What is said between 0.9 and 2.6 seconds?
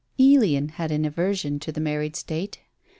an aversion to the married state.